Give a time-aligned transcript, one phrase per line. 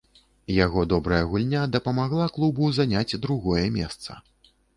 [0.65, 4.19] Яго добрая гульня дапамагла клубу заняць другое месца.